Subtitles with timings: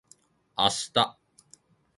[0.57, 1.19] 明日